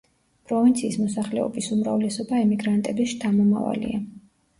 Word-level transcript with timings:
პროვინციის 0.51 0.95
მოსახლეობის 1.01 1.67
უმრავლესობა 1.75 2.39
ემიგრანტების 2.45 3.13
შთამომავალია. 3.13 4.01